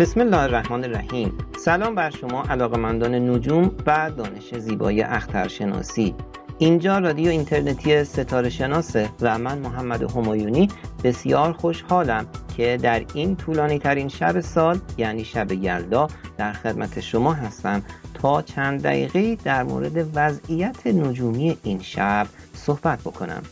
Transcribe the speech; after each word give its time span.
بسم 0.00 0.20
الله 0.20 0.40
الرحمن 0.40 0.84
الرحیم. 0.84 1.32
سلام 1.58 1.94
بر 1.94 2.10
شما 2.10 2.42
علاقمندان 2.42 3.14
نجوم 3.14 3.70
و 3.86 4.10
دانش 4.16 4.54
زیبای 4.58 5.02
اخترشناسی. 5.02 6.14
اینجا 6.58 6.98
رادیو 6.98 7.28
اینترنتی 7.28 8.04
ستاره 8.04 8.50
شناسه 8.50 9.10
و 9.20 9.38
من 9.38 9.58
محمد 9.58 10.02
همایونی 10.02 10.68
بسیار 11.04 11.52
خوشحالم 11.52 12.26
که 12.56 12.78
در 12.82 13.04
این 13.14 13.36
طولانی 13.36 13.78
ترین 13.78 14.08
شب 14.08 14.40
سال 14.40 14.78
یعنی 14.98 15.24
شب 15.24 15.52
یلدا 15.52 16.08
در 16.38 16.52
خدمت 16.52 17.00
شما 17.00 17.32
هستم 17.32 17.82
تا 18.14 18.42
چند 18.42 18.82
دقیقه 18.82 19.36
در 19.44 19.62
مورد 19.62 20.08
وضعیت 20.14 20.86
نجومی 20.86 21.58
این 21.62 21.82
شب 21.82 22.26
صحبت 22.54 23.00
بکنم. 23.00 23.42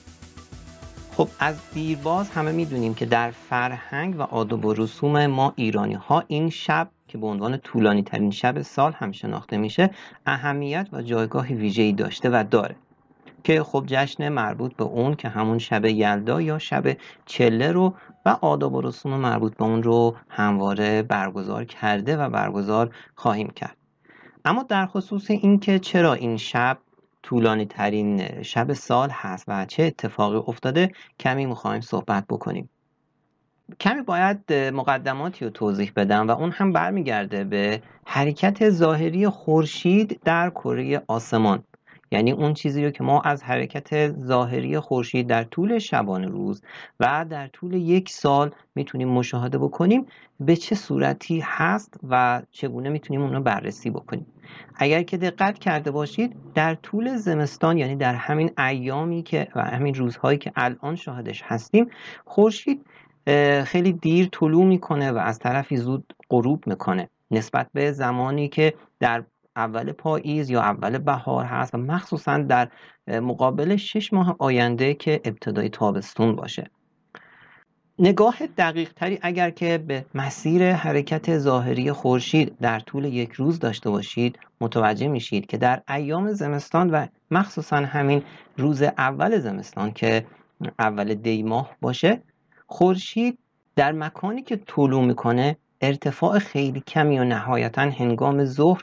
خب 1.18 1.28
از 1.38 1.56
دیرباز 1.74 2.30
همه 2.30 2.52
می‌دونیم 2.52 2.94
که 2.94 3.06
در 3.06 3.30
فرهنگ 3.30 4.18
و 4.18 4.22
آداب 4.22 4.64
و 4.64 4.74
رسوم 4.74 5.26
ما 5.26 5.52
ایرانی 5.56 5.94
ها 5.94 6.24
این 6.26 6.50
شب 6.50 6.90
که 7.08 7.18
به 7.18 7.26
عنوان 7.26 7.56
طولانی 7.56 8.02
ترین 8.02 8.30
شب 8.30 8.62
سال 8.62 8.92
هم 8.92 9.12
شناخته 9.12 9.56
میشه 9.56 9.90
اهمیت 10.26 10.88
و 10.92 11.02
جایگاه 11.02 11.46
ویژه‌ای 11.46 11.92
داشته 11.92 12.30
و 12.30 12.44
داره 12.50 12.76
که 13.44 13.62
خب 13.62 13.84
جشن 13.86 14.28
مربوط 14.28 14.74
به 14.74 14.84
اون 14.84 15.14
که 15.14 15.28
همون 15.28 15.58
شب 15.58 15.84
یلدا 15.84 16.40
یا 16.40 16.58
شب 16.58 16.96
چله 17.26 17.72
رو 17.72 17.94
و 18.26 18.28
آداب 18.28 18.74
و 18.74 18.80
رسوم 18.80 19.16
مربوط 19.16 19.56
به 19.56 19.64
اون 19.64 19.82
رو 19.82 20.16
همواره 20.28 21.02
برگزار 21.02 21.64
کرده 21.64 22.16
و 22.16 22.30
برگزار 22.30 22.94
خواهیم 23.14 23.50
کرد. 23.50 23.76
اما 24.44 24.62
در 24.62 24.86
خصوص 24.86 25.30
اینکه 25.30 25.78
چرا 25.78 26.14
این 26.14 26.36
شب 26.36 26.78
طولانی 27.28 27.66
ترین 27.66 28.42
شب 28.42 28.72
سال 28.72 29.08
هست 29.12 29.44
و 29.48 29.66
چه 29.66 29.82
اتفاقی 29.82 30.36
افتاده 30.36 30.92
کمی 31.20 31.46
می‌خوایم 31.46 31.80
صحبت 31.80 32.24
بکنیم. 32.26 32.70
کمی 33.80 34.02
باید 34.02 34.52
مقدماتی 34.52 35.44
رو 35.44 35.50
توضیح 35.50 35.92
بدم 35.96 36.28
و 36.28 36.30
اون 36.30 36.50
هم 36.50 36.72
برمیگرده 36.72 37.44
به 37.44 37.82
حرکت 38.04 38.70
ظاهری 38.70 39.28
خورشید 39.28 40.20
در 40.24 40.50
کره 40.50 41.02
آسمان. 41.08 41.64
یعنی 42.10 42.32
اون 42.32 42.54
چیزی 42.54 42.84
رو 42.84 42.90
که 42.90 43.04
ما 43.04 43.20
از 43.20 43.42
حرکت 43.42 44.12
ظاهری 44.12 44.78
خورشید 44.78 45.26
در 45.26 45.44
طول 45.44 45.78
شبانه 45.78 46.26
روز 46.26 46.62
و 47.00 47.26
در 47.30 47.46
طول 47.46 47.74
یک 47.74 48.10
سال 48.10 48.50
می‌تونیم 48.74 49.08
مشاهده 49.08 49.58
بکنیم 49.58 50.06
به 50.40 50.56
چه 50.56 50.74
صورتی 50.74 51.40
هست 51.44 51.94
و 52.08 52.42
چگونه 52.50 52.88
می‌تونیم 52.88 53.22
اون 53.22 53.32
رو 53.32 53.40
بررسی 53.40 53.90
بکنیم. 53.90 54.26
اگر 54.76 55.02
که 55.02 55.16
دقت 55.16 55.58
کرده 55.58 55.90
باشید 55.90 56.36
در 56.54 56.74
طول 56.74 57.16
زمستان 57.16 57.78
یعنی 57.78 57.96
در 57.96 58.14
همین 58.14 58.50
ایامی 58.58 59.22
که 59.22 59.48
و 59.54 59.62
همین 59.62 59.94
روزهایی 59.94 60.38
که 60.38 60.52
الان 60.56 60.96
شاهدش 60.96 61.42
هستیم 61.44 61.90
خورشید 62.24 62.86
خیلی 63.64 63.92
دیر 63.92 64.28
طلوع 64.32 64.64
می‌کنه 64.64 65.12
و 65.12 65.18
از 65.18 65.38
طرفی 65.38 65.76
زود 65.76 66.14
غروب 66.30 66.66
می‌کنه. 66.66 67.08
نسبت 67.30 67.68
به 67.72 67.92
زمانی 67.92 68.48
که 68.48 68.74
در 69.00 69.24
اول 69.58 69.92
پاییز 69.92 70.50
یا 70.50 70.60
اول 70.60 70.98
بهار 70.98 71.44
هست 71.44 71.74
و 71.74 71.78
مخصوصا 71.78 72.38
در 72.38 72.68
مقابل 73.08 73.76
شش 73.76 74.12
ماه 74.12 74.36
آینده 74.38 74.94
که 74.94 75.20
ابتدای 75.24 75.68
تابستون 75.68 76.36
باشه. 76.36 76.70
نگاه 77.98 78.36
دقیق 78.46 78.92
تری 78.92 79.18
اگر 79.22 79.50
که 79.50 79.78
به 79.78 80.04
مسیر 80.14 80.72
حرکت 80.72 81.38
ظاهری 81.38 81.92
خورشید 81.92 82.56
در 82.60 82.80
طول 82.80 83.04
یک 83.04 83.32
روز 83.32 83.58
داشته 83.58 83.90
باشید 83.90 84.38
متوجه 84.60 85.08
میشید 85.08 85.46
که 85.46 85.56
در 85.56 85.82
ایام 85.88 86.32
زمستان 86.32 86.90
و 86.90 87.06
مخصوصا 87.30 87.76
همین 87.76 88.22
روز 88.56 88.82
اول 88.82 89.38
زمستان 89.38 89.92
که 89.92 90.26
اول 90.78 91.14
دی 91.14 91.42
ماه 91.42 91.76
باشه 91.80 92.22
خورشید 92.66 93.38
در 93.76 93.92
مکانی 93.92 94.42
که 94.42 94.56
طلوع 94.56 95.04
می‌کنه 95.04 95.56
ارتفاع 95.80 96.38
خیلی 96.38 96.80
کمی 96.80 97.18
و 97.18 97.24
نهایتا 97.24 97.82
هنگام 97.82 98.44
ظهر 98.44 98.82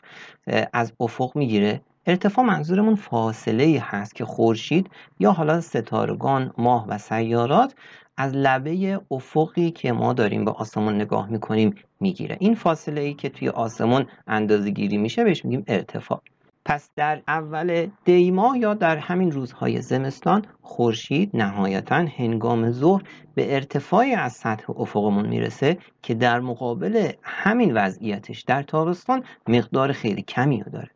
از 0.73 0.93
افق 0.99 1.35
می‌گیره. 1.35 1.81
ارتفاع 2.07 2.45
منظورمون 2.45 2.95
فاصله 2.95 3.79
هست 3.85 4.15
که 4.15 4.25
خورشید 4.25 4.89
یا 5.19 5.31
حالا 5.31 5.61
ستارگان 5.61 6.53
ماه 6.57 6.87
و 6.87 6.97
سیارات 6.97 7.75
از 8.17 8.33
لبه 8.35 9.01
افقی 9.11 9.71
که 9.71 9.91
ما 9.91 10.13
داریم 10.13 10.45
به 10.45 10.51
آسمون 10.51 10.95
نگاه 10.95 11.29
می‌کنیم 11.29 11.75
می‌گیره. 11.99 12.37
این 12.39 12.55
فاصله 12.55 13.01
ای 13.01 13.13
که 13.13 13.29
توی 13.29 13.49
آسمون 13.49 14.05
اندازه 14.27 14.69
گیری 14.69 14.97
میشه 14.97 15.23
بهش 15.23 15.45
میگیم 15.45 15.63
ارتفاع. 15.67 16.21
پس 16.65 16.89
در 16.95 17.21
اول 17.27 17.87
دیما 18.05 18.57
یا 18.57 18.73
در 18.73 18.97
همین 18.97 19.31
روزهای 19.31 19.81
زمستان 19.81 20.45
خورشید 20.61 21.29
نهایتا 21.33 21.95
هنگام 21.95 22.71
ظهر 22.71 23.03
به 23.35 23.55
ارتفاعی 23.55 24.13
از 24.13 24.33
سطح 24.33 24.79
افقمون 24.79 25.27
می‌رسه 25.27 25.77
که 26.01 26.13
در 26.13 26.39
مقابل 26.39 27.11
همین 27.23 27.73
وضعیتش 27.73 28.41
در 28.41 28.63
تابستان 28.63 29.23
مقدار 29.47 29.91
خیلی 29.91 30.21
کمی 30.21 30.63
داره. 30.73 30.89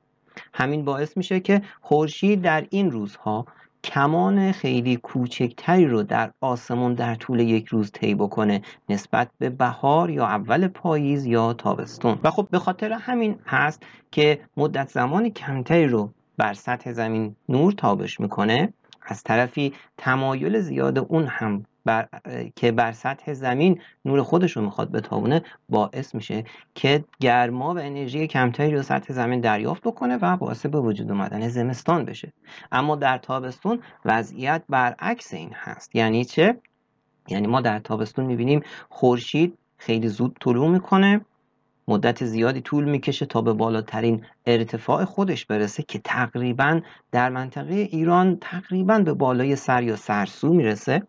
همین 0.53 0.85
باعث 0.85 1.17
میشه 1.17 1.39
که 1.39 1.61
خورشید 1.81 2.41
در 2.41 2.65
این 2.69 2.91
روزها 2.91 3.45
کمان 3.83 4.51
خیلی 4.51 4.95
کوچکتری 4.95 5.85
رو 5.85 6.03
در 6.03 6.31
آسمون 6.41 6.93
در 6.93 7.15
طول 7.15 7.39
یک 7.39 7.67
روز 7.67 7.91
طی 7.91 8.15
بکنه 8.15 8.61
نسبت 8.89 9.29
به 9.37 9.49
بهار 9.49 10.09
یا 10.09 10.25
اول 10.25 10.67
پاییز 10.67 11.25
یا 11.25 11.53
تابستون. 11.53 12.19
و 12.23 12.31
خب 12.31 12.47
به 12.51 12.59
خاطر 12.59 12.93
همین 12.93 13.39
هست 13.45 13.83
که 14.11 14.41
مدت 14.57 14.89
زمان 14.89 15.29
کمتری 15.29 15.87
رو 15.87 16.13
بر 16.37 16.53
سطح 16.53 16.91
زمین 16.91 17.35
نور 17.49 17.71
تابش 17.71 18.19
می‌کنه. 18.19 18.73
از 19.01 19.23
طرفی 19.23 19.73
تمایل 19.97 20.59
زیاد 20.59 20.99
اون 20.99 21.27
هم 21.27 21.65
بر... 21.85 22.07
که 22.55 22.71
بر 22.71 22.91
سطح 22.91 23.33
زمین 23.33 23.81
نور 24.05 24.23
خودش 24.23 24.51
رو 24.51 24.61
می‌خواد 24.61 24.91
بتابونه 24.91 25.41
باعث 25.69 26.15
میشه 26.15 26.43
که 26.75 27.03
گرما 27.19 27.73
و 27.73 27.79
انرژی 27.79 28.27
کمتری 28.27 28.75
رو 28.75 28.81
سطح 28.81 29.13
زمین 29.13 29.41
دریافت 29.41 29.83
بکنه 29.83 30.17
و 30.17 30.37
باعث 30.37 30.65
به 30.65 30.79
وجود 30.79 31.11
اومدن 31.11 31.47
زمستان 31.47 32.05
بشه. 32.05 32.33
اما 32.71 32.95
در 32.95 33.17
تابستون 33.17 33.79
وضعیت 34.05 34.63
برعکس 34.69 35.33
این 35.33 35.51
هست. 35.53 35.95
یعنی 35.95 36.25
چه؟ 36.25 36.57
یعنی 37.27 37.47
ما 37.47 37.61
در 37.61 37.79
تابستون 37.79 38.25
می‌بینیم 38.25 38.61
خورشید 38.89 39.57
خیلی 39.77 40.07
زود 40.07 40.37
طلوع 40.41 40.69
می‌کنه 40.69 41.21
مدت 41.87 42.25
زیادی 42.25 42.61
طول 42.61 42.83
می‌کشه 42.83 43.25
تا 43.25 43.41
به 43.41 43.53
بالاترین 43.53 44.25
ارتفاع 44.45 45.05
خودش 45.05 45.45
برسه 45.45 45.83
که 45.83 45.99
تقریبا 46.03 46.81
در 47.11 47.29
منطقه 47.29 47.73
ایران 47.73 48.37
تقریبا 48.41 48.99
به 48.99 49.13
بالای 49.13 49.55
سر 49.55 49.83
یا 49.83 49.95
سرسو 49.95 50.53
می‌رسه. 50.53 51.03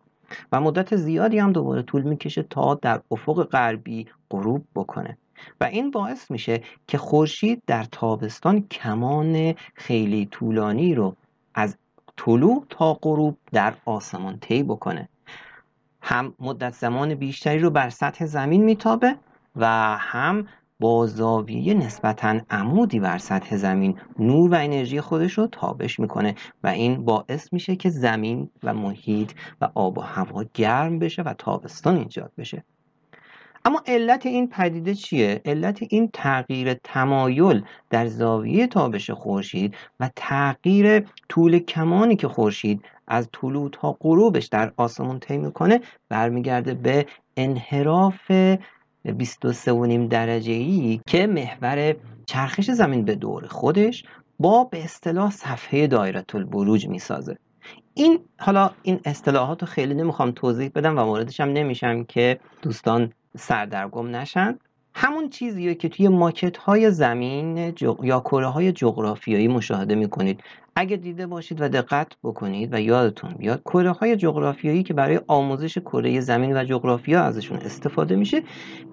و 0.51 0.61
مدت 0.61 0.95
زیادی 0.95 1.39
هم 1.39 1.51
دوباره 1.51 1.81
طول 1.81 2.01
می‌کشه 2.01 2.43
تا 2.43 2.75
در 2.75 3.01
افق 3.11 3.43
غربی 3.43 4.07
غروب 4.31 4.65
بکنه. 4.75 5.17
و 5.61 5.63
این 5.63 5.91
باعث 5.91 6.31
میشه 6.31 6.61
که 6.87 6.97
خورشید 6.97 7.61
در 7.67 7.83
تابستان 7.83 8.67
کمان 8.67 9.53
خیلی 9.73 10.25
طولانی 10.25 10.95
رو 10.95 11.15
از 11.55 11.77
طلوع 12.17 12.65
تا 12.69 12.93
غروب 12.93 13.37
در 13.51 13.73
آسمان 13.85 14.37
طی 14.39 14.63
بکنه. 14.63 15.09
هم 16.01 16.33
مدت 16.39 16.73
زمان 16.73 17.15
بیشتری 17.15 17.59
رو 17.59 17.69
بر 17.69 17.89
سطح 17.89 18.25
زمین 18.25 18.63
میتابه 18.63 19.15
و 19.55 19.97
هم 19.99 20.47
با 20.81 21.07
زاویه 21.07 21.73
نسبتا 21.73 22.39
عمودی 22.49 22.99
بر 22.99 23.17
سطح 23.17 23.55
زمین 23.55 23.99
نور 24.19 24.51
و 24.51 24.55
انرژی 24.55 25.01
خودش 25.01 25.33
رو 25.33 25.47
تابش 25.47 25.99
می‌کنه 25.99 26.35
و 26.63 26.67
این 26.67 27.05
باعث 27.05 27.53
میشه 27.53 27.75
که 27.75 27.89
زمین 27.89 28.49
و 28.63 28.73
محیط 28.73 29.31
و 29.61 29.69
آب 29.75 29.97
و 29.97 30.01
هوا 30.01 30.45
گرم 30.53 30.99
بشه 30.99 31.21
و 31.21 31.33
تابستان 31.33 31.97
ایجاد 31.97 32.31
بشه 32.37 32.63
اما 33.65 33.81
علت 33.85 34.25
این 34.25 34.47
پدیده 34.47 34.95
چیه؟ 34.95 35.41
علت 35.45 35.79
این 35.89 36.09
تغییر 36.13 36.73
تمایل 36.73 37.63
در 37.89 38.07
زاویه 38.07 38.67
تابش 38.67 39.09
خورشید 39.09 39.75
و 39.99 40.09
تغییر 40.15 41.05
طول 41.29 41.59
کمانی 41.59 42.15
که 42.15 42.27
خورشید 42.27 42.85
از 43.07 43.29
طلوع 43.33 43.69
تا 43.69 43.97
غروبش 43.99 44.45
در 44.45 44.73
آسمون 44.77 45.19
طی 45.19 45.37
می‌کنه 45.37 45.79
برمیگرده 46.09 46.73
به 46.73 47.05
انحراف 47.37 48.31
23.5 49.07 50.07
درجه 50.09 50.51
ای 50.51 50.99
که 51.07 51.27
محور 51.27 51.95
چرخش 52.25 52.71
زمین 52.71 53.05
به 53.05 53.15
دور 53.15 53.47
خودش 53.47 54.03
با 54.39 54.63
به 54.63 54.83
اصطلاح 54.83 55.31
صفحه 55.31 55.87
دایره 55.87 56.25
البروج 56.33 56.87
می‌سازه. 56.87 57.37
این 57.93 58.19
حالا 58.39 58.71
این 58.83 58.99
اصطلاحات 59.05 59.61
رو 59.61 59.67
خیلی 59.67 59.93
نمی‌خوام 59.93 60.31
توضیح 60.31 60.71
بدم 60.75 60.97
و 60.97 61.05
موردش 61.05 61.39
هم 61.39 61.49
نمیشم 61.49 62.03
که 62.03 62.39
دوستان 62.61 63.13
سردرگم 63.37 64.15
نشن. 64.15 64.57
همون 64.93 65.29
چیزیه 65.29 65.75
که 65.75 65.89
توی 65.89 66.07
ماکت 66.07 66.57
های 66.57 66.91
زمین 66.91 67.57
یا 68.03 68.19
کره 68.19 68.47
های 68.47 68.71
جغرافیایی 68.71 69.47
مشاهده 69.47 69.95
می‌کنید. 69.95 70.43
اگه 70.75 70.97
دیده 70.97 71.27
باشید 71.27 71.61
و 71.61 71.69
دقت 71.69 72.07
بکنید 72.23 72.73
و 72.73 72.81
یادتون 72.81 73.33
بیاد 73.33 73.61
کره 73.61 73.91
های 73.91 74.15
جغرافیایی 74.15 74.83
که 74.83 74.93
برای 74.93 75.19
آموزش 75.27 75.77
کره 75.77 76.19
زمین 76.19 76.57
و 76.57 76.63
جغرافیا 76.63 77.23
ازشون 77.23 77.57
استفاده 77.57 78.15
میشه 78.15 78.43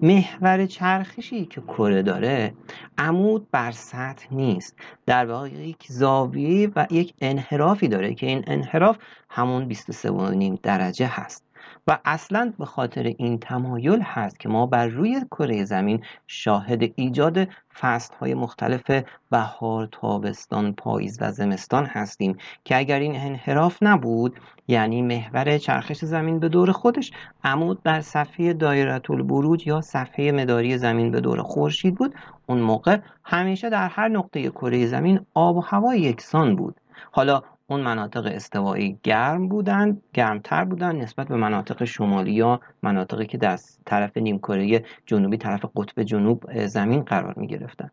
محور 0.01 0.65
چرخشی 0.65 1.45
که 1.45 1.61
کره 1.61 2.01
داره 2.01 2.53
عمود 2.97 3.47
بر 3.51 3.71
سطح 3.71 4.27
نیست. 4.31 4.75
در 5.05 5.25
واقع 5.25 5.49
یک 5.49 5.85
زاویه 5.87 6.71
و 6.75 6.87
یک 6.91 7.13
انحرافی 7.21 7.87
داره 7.87 8.13
که 8.13 8.25
این 8.25 8.43
انحراف 8.47 8.97
همون 9.29 9.73
23.5 9.73 10.59
درجه 10.63 11.07
هست. 11.07 11.48
و 11.87 11.97
اصلا 12.05 12.53
به 12.59 12.65
خاطر 12.65 13.03
این 13.17 13.39
تمایل 13.39 14.01
هست 14.01 14.39
که 14.39 14.49
ما 14.49 14.65
بر 14.65 14.87
روی 14.87 15.21
کره 15.31 15.65
زمین 15.65 16.03
شاهد 16.27 16.83
ایجاد 16.95 17.47
فصل 17.79 18.15
های 18.15 18.33
مختلف 18.33 18.91
بهار، 19.31 19.89
تابستان، 19.91 20.73
پاییز 20.73 21.17
و 21.21 21.31
زمستان 21.31 21.85
هستیم 21.85 22.37
که 22.63 22.77
اگر 22.77 22.99
این 22.99 23.15
انحراف 23.15 23.77
نبود 23.81 24.39
یعنی 24.67 25.01
محور 25.01 25.57
چرخش 25.57 26.05
زمین 26.05 26.39
به 26.39 26.49
دور 26.49 26.71
خودش 26.71 27.11
عمود 27.43 27.83
بر 27.83 28.01
صفحه 28.01 28.53
دایره 28.53 29.01
البروج 29.09 29.67
یا 29.67 29.81
صفحه 29.81 30.31
مداری 30.31 30.77
زمین 30.77 31.11
به 31.11 31.21
دور 31.21 31.41
خورشید 31.41 31.95
بود 31.95 32.15
اون 32.47 32.59
موقع 32.59 32.97
همیشه 33.23 33.69
در 33.69 33.87
هر 33.87 34.07
نقطه 34.07 34.49
کره 34.49 34.85
زمین 34.85 35.25
آب 35.33 35.57
و 35.57 35.61
هوا 35.61 35.95
یکسان 35.95 36.55
بود. 36.55 36.75
حالا 37.11 37.41
اون 37.69 37.81
مناطق 37.81 38.25
استوایی 38.25 38.99
گرم 39.03 39.47
بودند 39.47 40.01
گرمتر 40.13 40.65
بودند 40.65 41.01
نسبت 41.01 41.27
به 41.27 41.35
مناطق 41.35 41.83
شمالی 41.83 42.31
یا 42.31 42.59
مناطقی 42.83 43.25
که 43.25 43.37
در 43.37 43.59
طرف 43.85 44.17
نیمکره 44.17 44.83
جنوبی 45.05 45.37
طرف 45.37 45.65
قطب 45.75 46.03
جنوب 46.03 46.67
زمین 46.67 47.01
قرار 47.01 47.33
می 47.37 47.47
گرفتن 47.47 47.91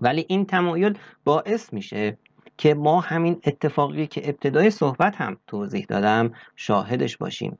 ولی 0.00 0.24
این 0.28 0.46
تمایل 0.46 0.98
باعث 1.24 1.72
میشه 1.72 2.18
که 2.56 2.74
ما 2.74 3.00
همین 3.00 3.40
اتفاقی 3.44 4.06
که 4.06 4.28
ابتدای 4.28 4.70
صحبت 4.70 5.16
هم 5.16 5.36
توضیح 5.46 5.86
دادم 5.88 6.32
شاهدش 6.56 7.16
باشیم. 7.16 7.58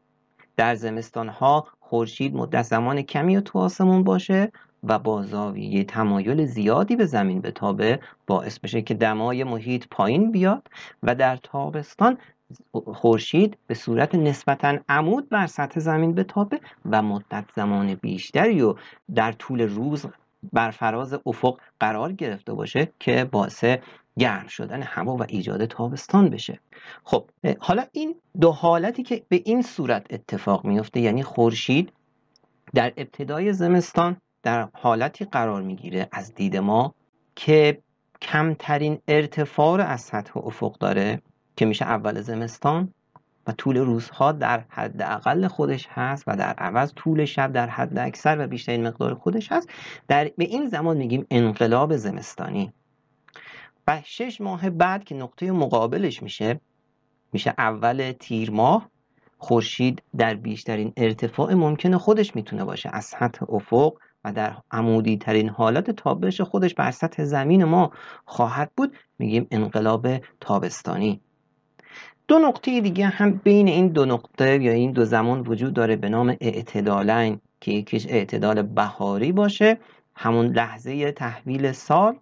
در 0.56 0.74
زمستان 0.74 1.28
ها 1.28 1.66
خورشید 1.80 2.34
مدت 2.34 2.62
زمان 2.62 3.02
کمی 3.02 3.40
تو 3.40 3.58
آسمون 3.58 4.04
باشه 4.04 4.52
و 4.88 4.98
با 4.98 5.22
زاویه 5.22 5.84
تمایل 5.84 6.44
زیادی 6.44 6.96
به 6.96 7.06
زمین 7.06 7.40
بتابه 7.40 8.00
باعث 8.26 8.58
بشه 8.58 8.82
که 8.82 8.94
دمای 8.94 9.44
محیط 9.44 9.84
پایین 9.90 10.32
بیاد 10.32 10.68
و 11.02 11.14
در 11.14 11.36
تابستان 11.36 12.18
خورشید 12.72 13.56
به 13.66 13.74
صورت 13.74 14.14
نسبتا 14.14 14.78
عمود 14.88 15.28
بر 15.28 15.46
سطح 15.46 15.80
زمین 15.80 16.14
بتابه 16.14 16.60
و 16.90 17.02
مدت 17.02 17.44
زمان 17.56 17.94
بیشتری 17.94 18.62
و 18.62 18.74
در 19.14 19.32
طول 19.32 19.60
روز 19.60 20.06
بر 20.52 20.70
فراز 20.70 21.18
افق 21.26 21.58
قرار 21.80 22.12
گرفته 22.12 22.52
باشه 22.54 22.92
که 23.00 23.24
باعث 23.24 23.64
گرم 24.18 24.46
شدن 24.46 24.82
هوا 24.82 25.16
و 25.16 25.22
ایجاد 25.28 25.64
تابستان 25.64 26.30
بشه. 26.30 26.60
خب 27.04 27.24
حالا 27.58 27.84
این 27.92 28.14
دو 28.40 28.52
حالتی 28.52 29.02
که 29.02 29.22
به 29.28 29.42
این 29.44 29.62
صورت 29.62 30.06
اتفاق 30.10 30.64
میفته 30.64 31.00
یعنی 31.00 31.22
خورشید 31.22 31.92
در 32.74 32.92
ابتدای 32.96 33.52
زمستان 33.52 34.16
در 34.44 34.68
حالتی 34.72 35.24
قرار 35.24 35.62
می‌گیره 35.62 36.08
از 36.12 36.34
دید 36.34 36.56
ما 36.56 36.94
که 37.36 37.82
کمترین 38.22 38.98
ارتفاع 39.08 39.80
از 39.80 40.00
سطح 40.00 40.46
افق 40.46 40.78
داره 40.78 41.22
که 41.56 41.66
میشه 41.66 41.84
اول 41.84 42.20
زمستان 42.20 42.94
و 43.46 43.52
طول 43.52 43.76
روزها 43.76 44.32
در 44.32 44.64
حد 44.68 45.02
اقل 45.02 45.48
خودش 45.48 45.86
هست 45.90 46.24
و 46.26 46.36
در 46.36 46.52
عوض 46.52 46.92
طول 46.96 47.24
شب 47.24 47.52
در 47.52 47.66
حد 47.66 47.98
اکثر 47.98 48.44
و 48.44 48.46
بیشترین 48.46 48.86
مقدار 48.86 49.14
خودش 49.14 49.52
هست. 49.52 49.68
در 50.08 50.30
به 50.38 50.44
این 50.44 50.66
زمان 50.66 50.96
میگیم 50.96 51.26
انقلاب 51.30 51.96
زمستانی. 51.96 52.72
و 53.86 54.00
شش 54.04 54.40
ماه 54.40 54.70
بعد 54.70 55.04
که 55.04 55.14
نقطه 55.14 55.52
مقابلش 55.52 56.22
میشه 56.22 56.60
میشه 57.32 57.54
اول 57.58 58.12
تیر 58.20 58.50
ماه. 58.50 58.90
خورشید 59.38 60.02
در 60.16 60.34
بیشترین 60.34 60.92
ارتفاع 60.96 61.54
ممکن 61.54 61.96
خودش 61.96 62.36
می‌تونه 62.36 62.64
باشه 62.64 62.90
از 62.92 63.04
سطح 63.04 63.46
افق. 63.48 63.92
و 64.24 64.32
در 64.32 64.56
عمودی 64.70 65.16
ترین 65.16 65.48
حالت 65.48 65.90
تابش 65.90 66.40
خودش 66.40 66.74
بر 66.74 66.90
سطح 66.90 67.24
زمین 67.24 67.64
ما 67.64 67.92
خواهد 68.24 68.70
بود 68.76 68.96
میگیم 69.18 69.46
انقلاب 69.50 70.08
تابستانی. 70.40 71.20
دو 72.28 72.38
نقطه 72.38 72.80
دیگه 72.80 73.06
هم 73.06 73.40
بین 73.44 73.68
این 73.68 73.88
دو 73.88 74.04
نقطه 74.04 74.62
یا 74.62 74.72
این 74.72 74.92
دو 74.92 75.04
زمان 75.04 75.40
وجود 75.40 75.74
داره 75.74 75.96
به 75.96 76.08
نام 76.08 76.36
اعتدالین 76.40 77.40
که 77.60 77.72
یکیش 77.72 78.06
اعتدال 78.06 78.62
بهاری 78.62 79.32
باشه 79.32 79.78
همون 80.14 80.46
لحظه 80.46 81.12
تحویل 81.12 81.72
سال 81.72 82.16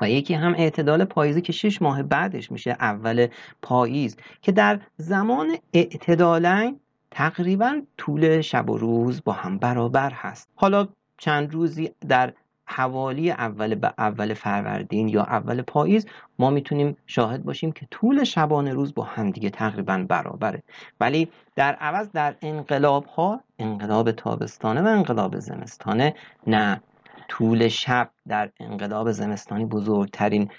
و 0.00 0.10
یکی 0.10 0.34
هم 0.34 0.54
اعتدال 0.54 1.04
پاییزی 1.04 1.40
که 1.40 1.52
شش 1.52 1.82
ماه 1.82 2.02
بعدش 2.02 2.52
میشه 2.52 2.70
اول 2.70 3.26
پاییز 3.62 4.16
که 4.42 4.52
در 4.52 4.80
زمان 4.96 5.56
اعتدالین 5.72 6.80
تقریبا 7.10 7.80
طول 7.98 8.40
شب 8.40 8.70
و 8.70 8.78
روز 8.78 9.24
با 9.24 9.32
هم 9.32 9.58
برابر 9.58 10.10
هست. 10.14 10.48
حالا 10.54 10.88
چند 11.18 11.52
روزی 11.52 11.90
در 12.08 12.32
حوالی 12.66 13.30
اول 13.30 13.74
به 13.74 13.94
اول 13.98 14.34
فروردین 14.34 15.08
یا 15.08 15.22
اول 15.22 15.62
پاییز 15.62 16.06
ما 16.38 16.50
می‌تونیم 16.50 16.96
شاهد 17.06 17.44
باشیم 17.44 17.72
که 17.72 17.86
طول 17.90 18.24
شبانه 18.24 18.72
روز 18.72 18.94
با 18.94 19.02
همدیگه 19.02 19.50
تقریبا 19.50 20.06
برابره. 20.08 20.62
ولی 21.00 21.28
در 21.56 21.74
عوض 21.74 22.08
در 22.12 22.34
انقلاب 22.42 23.04
ها 23.06 23.40
انقلاب 23.58 24.12
تابستانه 24.12 24.82
و 24.82 24.86
انقلاب 24.86 25.38
زمستانه 25.38 26.14
نه. 26.46 26.80
طول 27.28 27.68
شب 27.68 28.10
در 28.28 28.50
انقلاب 28.60 29.12
زمستانی 29.12 29.64
بزرگترین 29.64 30.50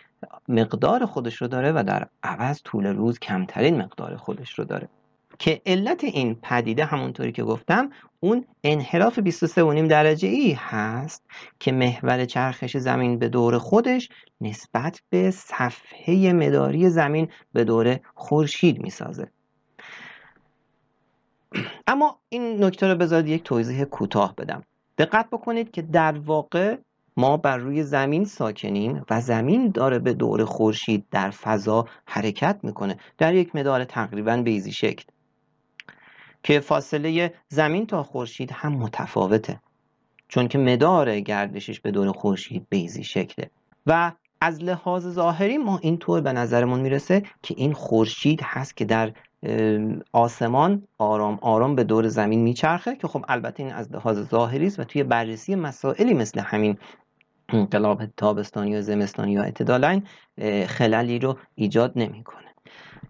مقدار 0.47 1.05
خودش 1.05 1.35
رو 1.35 1.47
داره 1.47 1.71
و 1.71 1.83
در 1.83 2.07
عوض 2.23 2.61
طول 2.63 2.85
روز 2.85 3.19
کمترین 3.19 3.81
مقدار 3.81 4.15
خودش 4.17 4.59
رو 4.59 4.65
داره. 4.65 4.87
که 5.39 5.61
علت 5.65 6.03
این 6.03 6.35
پدیده 6.35 6.85
همونطوری 6.85 7.31
که 7.31 7.43
گفتم 7.43 7.89
اون 8.19 8.45
انحراف 8.63 9.19
23.5 9.19 9.89
درجه 9.89 10.27
ای 10.27 10.51
هست 10.51 11.23
که 11.59 11.71
محور 11.71 12.25
چرخش 12.25 12.77
زمین 12.77 13.19
به 13.19 13.29
دور 13.29 13.57
خودش 13.57 14.09
نسبت 14.41 15.01
به 15.09 15.31
صفحه 15.31 16.33
مداری 16.33 16.89
زمین 16.89 17.27
به 17.53 17.63
دور 17.63 17.99
خورشید 18.15 18.81
می‌سازه. 18.81 19.27
اما 21.87 22.19
این 22.29 22.63
نکته 22.63 22.87
رو 22.87 22.95
بذارید 22.95 23.27
یک 23.27 23.43
توضیح 23.43 23.83
کوتاه 23.83 24.35
بدم. 24.35 24.63
دقت 24.97 25.29
بکنید 25.29 25.71
که 25.71 25.81
در 25.81 26.19
واقع 26.19 26.77
ما 27.17 27.37
بر 27.37 27.57
روی 27.57 27.83
زمین 27.83 28.25
ساکنیم 28.25 29.05
و 29.09 29.21
زمین 29.21 29.69
داره 29.69 29.99
به 29.99 30.13
دور 30.13 30.45
خورشید 30.45 31.05
در 31.11 31.29
فضا 31.29 31.85
حرکت 32.05 32.59
می‌کنه. 32.63 32.97
در 33.17 33.33
یک 33.33 33.55
مدار 33.55 33.83
تقریبا 33.83 34.37
بیزی 34.37 34.71
شکل. 34.71 35.03
که 36.45 36.59
فاصله 36.59 37.33
زمین 37.49 37.85
تا 37.85 38.03
خورشید 38.03 38.51
هم 38.51 38.73
متفاوته. 38.73 39.59
چون 40.27 40.47
که 40.47 40.57
مدار 40.57 41.19
گردشش 41.19 41.79
به 41.79 41.91
دور 41.91 42.11
خورشید 42.11 42.67
بیزی 42.69 43.03
شکله. 43.03 43.49
و 43.85 44.11
از 44.41 44.63
لحاظ 44.63 45.07
ظاهری 45.07 45.57
ما 45.57 45.77
اینطور 45.77 46.21
به 46.21 46.33
نظرمون 46.33 46.79
می‌رسه 46.79 47.23
که 47.41 47.55
این 47.57 47.73
خورشید 47.73 48.39
هست 48.43 48.77
که 48.77 48.85
در 48.85 49.11
آسمان 50.11 50.87
آرام 50.97 51.39
آرام 51.41 51.75
به 51.75 51.83
دور 51.83 52.07
زمین 52.07 52.41
میچرخه 52.41 52.95
که 52.95 53.07
خب 53.07 53.25
البته 53.27 53.63
این 53.63 53.73
از 53.73 53.91
لحاظ 53.91 54.29
ظاهری 54.29 54.67
است 54.67 54.79
و 54.79 54.83
توی 54.83 55.03
بررسی 55.03 55.55
مسائلی 55.55 56.13
مثل 56.13 56.39
همین 56.39 56.77
انقلاب 57.49 58.05
تابستانی 58.05 58.71
یا 58.71 58.81
زمستانی 58.81 59.31
یا 59.31 59.43
اعتدالین 59.43 60.03
خللی 60.67 61.19
رو 61.19 61.37
ایجاد 61.55 61.91
نمی‌کنه. 61.95 62.44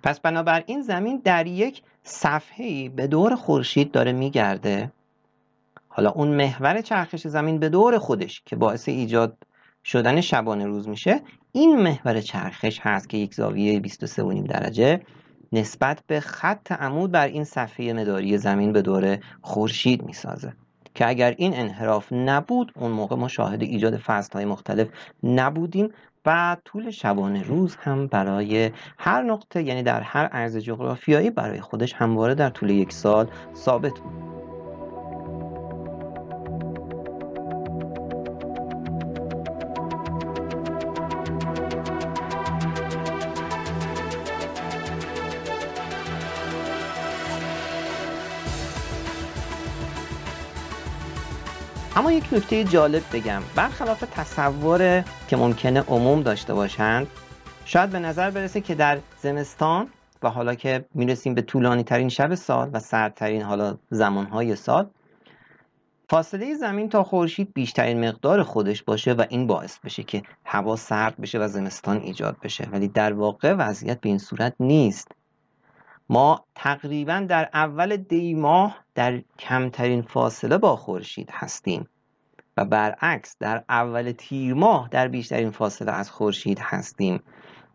پس 0.03 0.19
بنابراین 0.19 0.81
زمین 0.81 1.21
در 1.23 1.47
یک 1.47 1.81
صفحه 2.03 2.89
به 2.89 3.07
دور 3.07 3.35
خورشید 3.35 3.91
داره 3.91 4.11
میگرده. 4.11 4.91
حالا 5.87 6.09
اون 6.09 6.27
محور 6.27 6.81
چرخش 6.81 7.27
زمین 7.27 7.59
به 7.59 7.69
دور 7.69 7.97
خودش 7.97 8.41
که 8.45 8.55
باعث 8.55 8.89
ایجاد 8.89 9.37
شدن 9.85 10.21
شبانه 10.21 10.65
روز 10.65 10.87
میشه 10.87 11.21
این 11.51 11.75
محور 11.75 12.21
چرخش 12.21 12.79
هست 12.81 13.09
که 13.09 13.17
یک 13.17 13.33
زاویه 13.33 13.81
23.5 13.81 14.47
درجه 14.47 15.01
نسبت 15.51 16.03
به 16.07 16.19
خط 16.19 16.71
عمود 16.71 17.11
بر 17.11 17.27
این 17.27 17.43
صفحه 17.43 17.93
مداری 17.93 18.37
زمین 18.37 18.73
به 18.73 18.81
دور 18.81 19.17
خورشید 19.41 20.03
می‌سازه. 20.03 20.53
که 20.95 21.07
اگر 21.07 21.35
این 21.37 21.53
انحراف 21.55 22.13
نبود 22.13 22.71
اون 22.75 22.91
موقع 22.91 23.15
ما 23.15 23.27
شاهد 23.27 23.61
ایجاد 23.61 23.93
های 24.33 24.45
مختلف 24.45 24.87
نبودیم 25.23 25.89
و 26.25 26.57
طول 26.65 26.91
شبانه 26.91 27.43
روز 27.43 27.75
هم 27.75 28.07
برای 28.07 28.71
هر 28.97 29.21
نقطه 29.21 29.63
یعنی 29.63 29.83
در 29.83 30.01
هر 30.01 30.25
عرض 30.25 30.57
جغرافیایی 30.57 31.29
برای 31.29 31.61
خودش 31.61 31.93
همواره 31.93 32.35
در 32.35 32.49
طول 32.49 32.69
یک 32.69 32.93
سال 32.93 33.27
ثابت 33.55 33.99
بود. 33.99 34.44
اما 51.97 52.11
یک 52.11 52.33
نکته 52.33 52.63
جالب 52.63 53.03
بگم. 53.13 53.41
برخلاف 53.55 54.03
تصور 54.11 55.03
که 55.27 55.37
ممکنه 55.37 55.81
عموم 55.81 56.21
داشته 56.21 56.53
باشند 56.53 57.07
شاید 57.65 57.89
به 57.89 57.99
نظر 57.99 58.31
برسه 58.31 58.61
که 58.61 58.75
در 58.75 58.99
زمستان 59.21 59.87
و 60.23 60.29
حالا 60.29 60.55
که 60.55 60.85
می‌رسیم 60.93 61.33
به 61.33 61.41
طولانی 61.41 61.83
ترین 61.83 62.09
شب 62.09 62.35
سال 62.35 62.69
و 62.73 62.79
سردترین 62.79 63.41
حالا 63.41 63.77
زمانهای 63.89 64.55
سال 64.55 64.89
فاصله 66.09 66.55
زمین 66.55 66.89
تا 66.89 67.03
خورشید 67.03 67.53
بیشترین 67.53 68.07
مقدار 68.07 68.43
خودش 68.43 68.83
باشه 68.83 69.13
و 69.13 69.25
این 69.29 69.47
باعث 69.47 69.79
بشه 69.79 70.03
که 70.03 70.23
هوا 70.45 70.75
سرد 70.75 71.17
بشه 71.17 71.39
و 71.39 71.47
زمستان 71.47 71.97
ایجاد 71.97 72.37
بشه. 72.43 72.67
ولی 72.71 72.87
در 72.87 73.13
واقع 73.13 73.53
وضعیت 73.53 74.01
به 74.01 74.09
این 74.09 74.17
صورت 74.17 74.53
نیست. 74.59 75.11
ما 76.09 76.45
تقریبا 76.55 77.25
در 77.29 77.49
اول 77.53 77.97
دی 77.97 78.33
ماه 78.33 78.84
در 78.95 79.21
کمترین 79.39 80.01
فاصله 80.01 80.57
با 80.57 80.75
خورشید 80.75 81.29
هستیم 81.31 81.87
و 82.57 82.65
برعکس 82.65 83.35
در 83.39 83.63
اول 83.69 84.11
تیر 84.11 84.53
ماه 84.53 84.87
در 84.91 85.07
بیشترین 85.07 85.51
فاصله 85.51 85.91
از 85.91 86.11
خورشید 86.11 86.59
هستیم. 86.61 87.19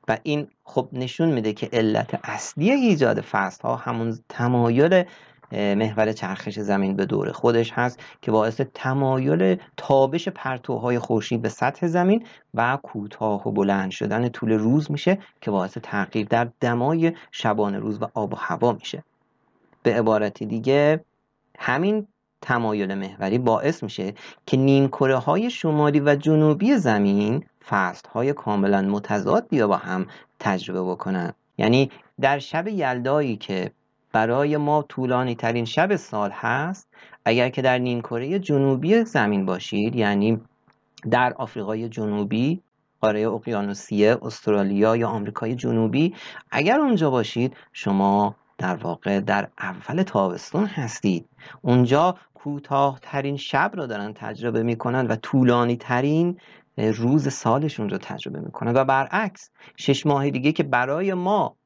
و 0.09 0.19
این 0.23 0.49
خب 0.65 0.89
نشون 0.93 1.29
میده 1.29 1.53
که 1.53 1.69
علت 1.73 2.21
اصلی 2.25 2.71
ایجاد 2.71 3.21
فصل 3.21 3.62
ها 3.62 3.77
همون 3.77 4.19
تمایل 4.29 5.05
محور 5.53 6.12
چرخش 6.12 6.59
زمین 6.59 6.97
به 6.97 7.07
دور 7.07 7.33
خودش 7.33 7.73
هست 7.73 8.00
که 8.23 8.31
باعث 8.31 8.61
تمایل 8.75 9.57
تابش 9.77 10.29
پرتوهای 10.29 10.99
خورشید 10.99 11.43
به 11.43 11.49
سطح 11.49 11.87
زمین 11.87 12.27
و 12.55 12.79
کوتاه 12.83 13.49
و 13.49 13.53
بلند 13.53 13.91
شدن 13.91 14.29
طول 14.29 14.53
روز 14.53 14.91
میشه 14.91 15.19
که 15.41 15.50
باعث 15.50 15.79
تغییر 15.83 16.27
در 16.27 16.49
دمای 16.61 17.12
شبانه 17.31 17.79
روز 17.79 18.03
و 18.03 18.07
آب 18.15 18.33
و 18.33 18.37
هوا 18.37 18.73
میشه. 18.73 19.05
به 19.83 19.95
عبارت 19.95 20.43
دیگه 20.43 21.05
همین 21.62 22.07
تمایل 22.43 22.95
محوری 22.95 23.38
باعث 23.38 23.83
میشه 23.83 24.14
که 24.47 24.57
نیمکره 24.57 25.17
های 25.17 25.50
شمالی 25.50 26.00
و 26.00 26.14
جنوبی 26.14 26.76
زمین 26.76 27.45
فصل 27.69 28.09
های 28.09 28.33
کاملا 28.33 28.83
متضاد 28.83 29.49
بیا 29.49 29.69
با 29.69 29.76
هم 29.76 30.07
تجربه 30.38 30.83
بکنن. 30.83 31.33
یعنی 31.59 31.90
در 32.21 32.38
شب 32.38 32.69
یلدایی 32.69 33.37
که 33.37 33.71
برای 34.12 34.57
ما 34.57 34.83
طولانی 34.83 35.35
ترین 35.35 35.64
شب 35.64 35.97
سال 35.97 36.31
هست 36.31 36.88
اگر 37.25 37.49
که 37.49 37.62
در 37.62 37.79
نیمکره 37.79 38.38
جنوبی 38.38 39.05
زمین 39.05 39.47
باشید 39.47 39.97
یعنی 39.97 40.40
در 41.11 41.33
آفریقای 41.33 41.88
جنوبی 41.88 42.61
قاره 43.00 43.29
اقیانوسیه 43.29 44.19
استرالیا 44.23 44.97
یا 44.97 45.09
آمریکای 45.09 45.55
جنوبی 45.55 46.14
اگر 46.50 46.81
اونجا 46.81 47.11
باشید 47.11 47.57
شما 47.73 48.35
در 48.61 48.76
واقع 48.76 49.21
در 49.21 49.49
اول 49.59 50.02
تابستون 50.02 50.67
هستید. 50.67 51.29
اونجا 51.62 52.17
کوتاه 52.35 52.99
ترین 53.02 53.37
شب 53.37 53.71
رو 53.75 53.87
دارن 53.87 54.12
تجربه 54.14 54.62
می‌کنن 54.62 55.07
و 55.07 55.17
طولانی 55.17 55.76
ترین 55.76 56.40
روز 56.76 57.33
سالشون 57.33 57.90
رو 57.90 57.99
تجربه 57.99 58.40
می‌کنن. 58.40 58.73
و 58.76 58.85
برعکس 58.85 59.50
شش 59.76 60.07
ماه 60.07 60.31
دیگه 60.31 60.52
که 60.52 60.62
برای 60.62 61.14
ما 61.14 61.57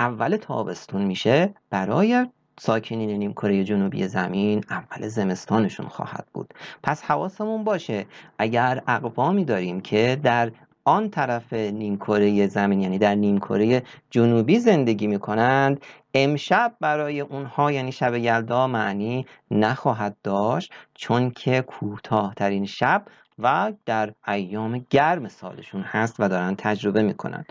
اول 0.00 0.36
تابستون 0.36 1.02
میشه 1.02 1.54
برای 1.70 2.26
ساکنین 2.60 3.10
نیم 3.10 3.32
کره 3.32 3.64
جنوبی 3.64 4.08
زمین 4.08 4.64
اول 4.70 5.08
زمستانشون 5.08 5.88
خواهد 5.88 6.26
بود. 6.32 6.54
پس 6.82 7.02
حواسمون 7.02 7.64
باشه 7.64 8.06
اگر 8.38 8.82
اقوامی 8.86 9.44
داریم 9.44 9.80
که 9.80 10.20
در 10.22 10.52
آن 10.84 11.10
طرف 11.10 11.52
نیمکره 11.52 12.46
زمین 12.46 12.80
یعنی 12.80 12.98
در 12.98 13.14
نیمکره 13.14 13.82
جنوبی 14.10 14.58
زندگی 14.58 15.06
می‌کنند. 15.06 15.80
امشب 16.14 16.76
برای 16.80 17.20
اونها 17.20 17.72
یعنی 17.72 17.92
شب 17.92 18.14
یلدا 18.14 18.66
معنی 18.66 19.26
نخواهد 19.50 20.16
داشت 20.22 20.72
چون 20.94 21.30
که 21.30 21.62
کوتاه 21.62 22.34
ترین 22.34 22.66
شب 22.66 23.04
و 23.38 23.72
در 23.86 24.12
ایام 24.28 24.86
گرم 24.90 25.28
سالشون 25.28 25.82
هست 25.82 26.16
و 26.18 26.28
دارن 26.28 26.54
تجربه 26.58 27.02
می‌کنن. 27.02 27.44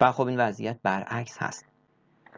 و 0.00 0.12
خب 0.12 0.26
این 0.26 0.40
وضعیت 0.40 0.76
برعکس 0.82 1.38
هست. 1.38 1.66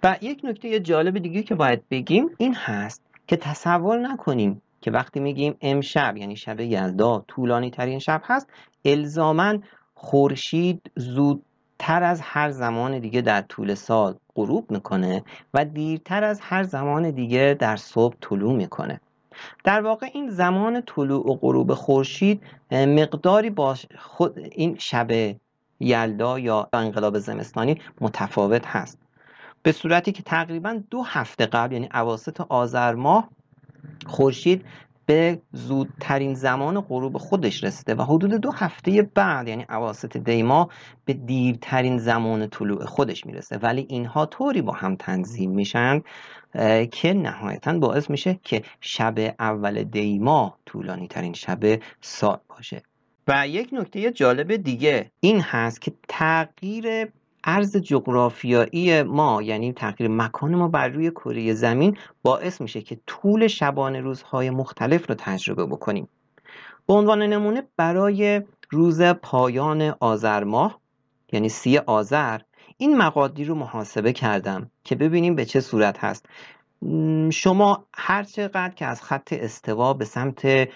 و 0.02 0.16
یک 0.20 0.40
نکته 0.44 0.80
جالب 0.80 1.18
دیگه 1.18 1.42
که 1.42 1.54
باید 1.54 1.88
بگیم 1.88 2.30
این 2.38 2.54
هست 2.54 3.02
که 3.26 3.36
تصور 3.36 3.98
نکنیم 3.98 4.62
که 4.80 4.90
وقتی 4.90 5.20
میگیم 5.20 5.56
امشب 5.60 6.16
یعنی 6.16 6.36
شب 6.36 6.60
یلدا 6.60 7.24
طولانی 7.28 7.70
ترین 7.70 7.98
شب 7.98 8.22
هست 8.24 8.50
الزامن 8.84 9.62
خورشید 10.04 10.90
زودتر 10.96 12.02
از 12.02 12.20
هر 12.20 12.50
زمان 12.50 12.98
دیگه 12.98 13.20
در 13.20 13.42
طول 13.42 13.74
سال 13.74 14.14
غروب 14.34 14.70
می‌کنه 14.70 15.22
و 15.54 15.64
دیرتر 15.64 16.24
از 16.24 16.40
هر 16.40 16.62
زمان 16.62 17.10
دیگه 17.10 17.56
در 17.58 17.76
صبح 17.76 18.14
طلوع 18.20 18.52
می‌کنه. 18.52 19.00
در 19.64 19.80
واقع 19.80 20.10
این 20.12 20.30
زمان 20.30 20.82
طلوع 20.86 21.30
و 21.30 21.34
غروب 21.34 21.74
خورشید 21.74 22.42
مقداری 22.70 23.50
با 23.50 23.76
خود 23.98 24.38
این 24.38 24.76
شب 24.78 25.36
یلدا 25.80 26.38
یا 26.38 26.68
انقلاب 26.72 27.18
زمستانی 27.18 27.80
متفاوت 28.00 28.66
هست. 28.66 28.98
به 29.62 29.72
صورتی 29.72 30.12
که 30.12 30.22
تقریبا 30.22 30.80
دو 30.90 31.02
هفته 31.02 31.46
قبل 31.46 31.72
یعنی 31.72 31.88
اواسط 31.94 32.40
آذر 32.40 32.94
ماه 32.94 33.28
خورشید 34.06 34.64
به 35.06 35.42
زودترین 35.52 36.34
زمان 36.34 36.80
غروب 36.80 37.18
خودش 37.18 37.64
رسیده 37.64 37.94
و 37.94 38.02
حدود 38.02 38.30
دو 38.30 38.50
هفته 38.50 39.10
بعد 39.14 39.48
یعنی 39.48 39.66
اواسط 39.68 40.16
دیما 40.16 40.68
به 41.04 41.12
دیرترین 41.12 41.98
زمان 41.98 42.48
طلوع 42.48 42.84
خودش 42.84 43.26
می‌رسه. 43.26 43.58
ولی 43.58 43.86
اینها 43.88 44.26
طوری 44.26 44.62
با 44.62 44.72
هم 44.72 44.96
تنظیم 44.96 45.50
میشن 45.50 46.02
که 46.92 47.14
نهایتا 47.14 47.78
باعث 47.78 48.10
میشه 48.10 48.40
که 48.42 48.62
شب 48.80 49.34
اول 49.38 49.82
دیما 49.84 50.58
طولانی 50.66 51.08
ترین 51.08 51.32
شب 51.32 51.80
سال 52.00 52.38
باشه. 52.48 52.82
و 53.28 53.48
یک 53.48 53.68
نکته 53.72 54.10
جالب 54.10 54.56
دیگه 54.56 55.10
این 55.20 55.40
هست 55.40 55.80
که 55.80 55.92
تغییر 56.08 57.08
عرض 57.44 57.76
جغرافیایی 57.76 59.02
ما 59.02 59.42
یعنی 59.42 59.72
تغییر 59.72 60.10
مکان 60.10 60.54
ما 60.54 60.68
بر 60.68 60.88
روی 60.88 61.10
کره 61.10 61.54
زمین 61.54 61.96
باعث 62.22 62.60
میشه 62.60 62.82
که 62.82 63.00
طول 63.06 63.46
شبانه 63.46 64.00
روزهای 64.00 64.50
مختلف 64.50 65.08
رو 65.08 65.14
تجربه 65.18 65.66
بکنیم. 65.66 66.08
به 66.86 66.94
عنوان 66.94 67.22
نمونه 67.22 67.62
برای 67.76 68.42
روز 68.70 69.02
پایان 69.02 69.94
آذر 70.00 70.44
ماه 70.44 70.80
یعنی 71.32 71.48
سی 71.48 71.78
آذر 71.78 72.40
این 72.76 72.96
مقادیر 72.96 73.48
رو 73.48 73.54
محاسبه 73.54 74.12
کردم 74.12 74.70
که 74.84 74.94
ببینیم 74.94 75.34
به 75.34 75.44
چه 75.44 75.60
صورت 75.60 75.98
هست. 75.98 76.26
شما 77.30 77.86
هر 77.94 78.22
چقدر 78.22 78.74
که 78.74 78.86
از 78.86 79.02
خط 79.02 79.32
استوا 79.32 79.94
به 79.94 80.04
سمت 80.04 80.68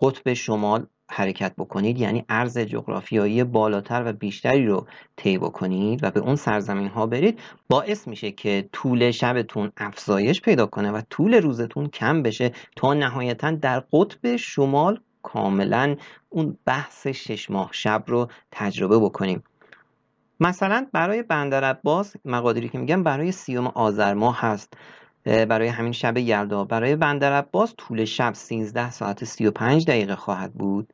قطب 0.00 0.32
شمال 0.32 0.86
حرکت 1.10 1.54
بکنید 1.58 1.98
یعنی 1.98 2.24
عرض 2.28 2.58
جغرافیایی 2.58 3.44
بالاتر 3.44 4.02
و 4.06 4.12
بیشتری 4.12 4.66
رو 4.66 4.86
طی 5.16 5.38
بکنید 5.38 6.04
و 6.04 6.10
به 6.10 6.20
اون 6.20 6.36
سرزمین 6.36 6.88
ها 6.88 7.06
برید. 7.06 7.40
باعث 7.68 8.08
میشه 8.08 8.30
که 8.30 8.68
طول 8.72 9.10
شبتون 9.10 9.72
افزایش 9.76 10.40
پیدا 10.40 10.66
کنه 10.66 10.90
و 10.90 11.00
طول 11.10 11.34
روزتون 11.34 11.88
کم 11.88 12.22
بشه 12.22 12.52
تا 12.76 12.94
نهایتا 12.94 13.50
در 13.50 13.80
قطب 13.92 14.36
شمال 14.36 15.00
کاملا 15.22 15.96
اون 16.28 16.58
بحث 16.64 17.06
شش 17.06 17.50
ماه 17.50 17.70
شب 17.72 18.04
رو 18.06 18.28
تجربه 18.52 18.98
بکنیم. 18.98 19.42
مثلا 20.40 20.86
برای 20.92 21.22
بندر 21.22 21.64
عباس 21.64 22.16
مقادیری 22.24 22.68
که 22.68 22.78
میگم 22.78 23.02
برای 23.02 23.32
سیوم 23.32 23.66
آذر 23.66 24.14
ماه 24.14 24.40
هست 24.40 24.74
برای 25.24 25.68
همین 25.68 25.92
شب 25.92 26.18
یلدا. 26.18 26.64
برای 26.64 26.96
بندر 26.96 27.32
عباس 27.32 27.74
طول 27.78 28.04
شب 28.04 28.32
13 28.34 28.90
ساعت 28.90 29.24
35 29.24 29.86
دقیقه 29.86 30.16
خواهد 30.16 30.54
بود. 30.54 30.92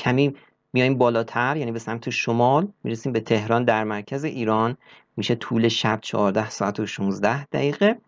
کمی 0.00 0.34
میایم 0.72 0.98
بالاتر 0.98 1.56
یعنی 1.56 1.72
به 1.72 1.78
سمت 1.78 2.10
شمال 2.10 2.68
می‌رسیم 2.84 3.12
به 3.12 3.20
تهران 3.20 3.64
در 3.64 3.84
مرکز 3.84 4.24
ایران. 4.24 4.76
میشه 5.16 5.34
طول 5.34 5.68
شب 5.68 5.98
14 6.02 6.50
ساعت 6.50 6.80
و 6.80 6.86
16 6.86 7.44
دقیقه. 7.44 7.98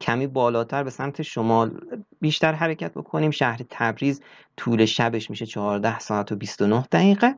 کمی 0.00 0.26
بالاتر 0.26 0.82
به 0.82 0.90
سمت 0.90 1.22
شمال. 1.22 1.80
بیشتر 2.20 2.52
حرکت 2.52 2.92
بکنیم. 2.92 3.30
شهر 3.30 3.60
تبریز 3.70 4.22
طول 4.56 4.84
شبش 4.84 5.30
میشه 5.30 5.46
14 5.46 5.98
ساعت 5.98 6.32
و 6.32 6.36
29 6.36 6.84
دقیقه. 6.92 7.34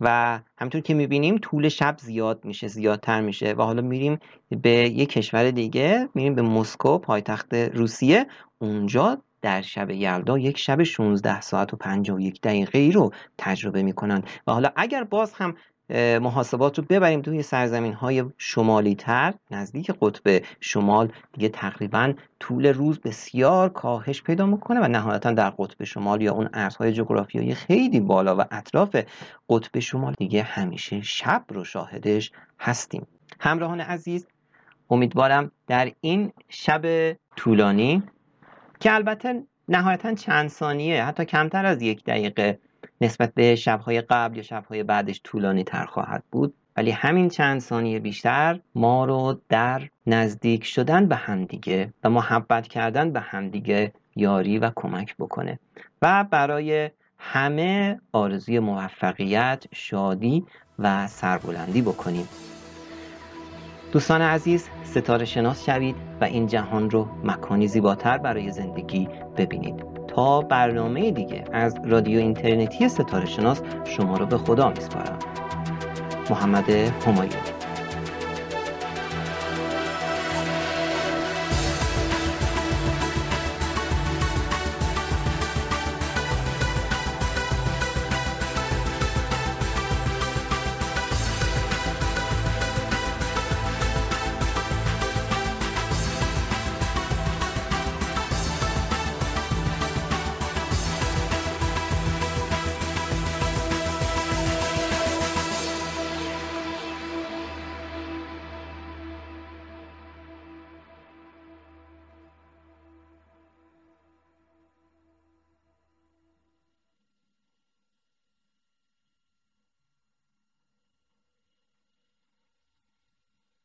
و 0.00 0.40
همطور 0.58 0.80
که 0.80 0.94
می‌بینیم 0.94 1.38
طول 1.38 1.68
شب 1.68 1.96
زیاد 2.00 2.44
میشه 2.44 2.68
زیادتر 2.68 3.20
میشه. 3.20 3.52
و 3.52 3.62
حالا 3.62 3.82
میریم 3.82 4.18
به 4.62 4.70
یک 4.70 5.08
کشور 5.08 5.50
دیگه. 5.50 6.08
میریم 6.14 6.34
به 6.34 6.42
مسکو 6.42 6.98
پایتخت 6.98 7.54
روسیه. 7.54 8.26
اونجا 8.58 9.22
در 9.42 9.62
شب 9.62 9.90
یلدا 9.90 10.38
یک 10.38 10.58
شب 10.58 10.82
16 10.82 11.40
ساعت 11.40 11.74
و 11.74 11.76
51 11.76 12.40
دقیقه 12.40 12.78
ای 12.78 12.92
رو 12.92 13.12
تجربه 13.38 13.82
می‌کنن 13.82 14.22
و 14.46 14.52
حالا 14.52 14.70
اگر 14.76 15.04
باز 15.04 15.32
هم 15.32 15.54
محاسبات 15.94 16.78
رو 16.78 16.84
ببریم 16.88 17.22
توی 17.22 17.42
سرزمین 17.42 17.92
های 17.92 18.24
شمالی 18.38 18.94
تر 18.94 19.34
نزدیک 19.50 19.92
قطب 20.00 20.42
شمال 20.60 21.12
دیگه 21.32 21.48
تقریبا 21.48 22.12
طول 22.40 22.66
روز 22.66 23.00
بسیار 23.00 23.68
کاهش 23.68 24.22
پیدا 24.22 24.46
می‌کنه 24.46 24.80
و 24.80 24.88
نهایتا 24.88 25.32
در 25.32 25.50
قطب 25.50 25.84
شمال 25.84 26.22
یا 26.22 26.32
اون 26.32 26.48
ارزهای 26.52 26.92
جغرافیایی 26.92 27.54
خیلی 27.54 28.00
بالا 28.00 28.36
و 28.36 28.44
اطراف 28.50 28.96
قطب 29.48 29.78
شمال 29.78 30.14
دیگه 30.18 30.42
همیشه 30.42 31.02
شب 31.02 31.44
رو 31.48 31.64
شاهدش 31.64 32.32
هستیم. 32.60 33.06
همراهان 33.40 33.80
عزیز 33.80 34.26
امیدوارم 34.90 35.50
در 35.66 35.92
این 36.00 36.32
شب 36.48 37.16
طولانی 37.36 38.02
که 38.80 38.94
البته 38.94 39.42
نهایتا 39.68 40.14
چند 40.14 40.48
ثانیه 40.48 41.04
حتی 41.04 41.24
کمتر 41.24 41.66
از 41.66 41.82
یک 41.82 42.04
دقیقه 42.04 42.58
نسبت 43.00 43.34
به 43.34 43.56
شبهای 43.56 44.00
قبل 44.00 44.36
یا 44.36 44.42
شبهای 44.42 44.82
بعدش 44.82 45.20
طولانی 45.24 45.64
تر 45.64 45.84
خواهد 45.84 46.24
بود. 46.32 46.54
ولی 46.76 46.90
همین 46.90 47.28
چند 47.28 47.60
ثانیه 47.60 47.98
بیشتر 47.98 48.60
ما 48.74 49.04
رو 49.04 49.40
در 49.48 49.88
نزدیک 50.06 50.64
شدن 50.64 51.06
به 51.06 51.16
همدیگه 51.16 51.92
و 52.04 52.10
محبت 52.10 52.68
کردن 52.68 53.12
به 53.12 53.20
همدیگه 53.20 53.92
یاری 54.16 54.58
و 54.58 54.70
کمک 54.76 55.16
بکنه. 55.16 55.58
و 56.02 56.24
برای 56.30 56.90
همه 57.18 58.00
آرزوی 58.12 58.58
موفقیت، 58.58 59.64
شادی 59.72 60.44
و 60.78 61.06
سربلندی 61.06 61.82
بکنیم. 61.82 62.28
دوستان 63.92 64.22
عزیز 64.22 64.68
ستاره 64.84 65.24
شناس 65.24 65.64
شوید 65.64 65.96
و 66.20 66.24
این 66.24 66.46
جهان 66.46 66.90
رو 66.90 67.08
مکانی 67.24 67.68
زیباتر 67.68 68.18
برای 68.18 68.50
زندگی 68.50 69.08
ببینید. 69.36 69.84
تا 70.08 70.40
برنامه 70.40 71.10
دیگه 71.10 71.44
از 71.52 71.74
رادیو 71.84 72.18
اینترنتی 72.18 72.88
ستاره 72.88 73.26
شناس 73.26 73.62
شما 73.84 74.16
رو 74.16 74.26
به 74.26 74.38
خدا 74.38 74.68
میسپارم. 74.68 75.18
محمد 76.30 76.70
همایون 77.06 77.59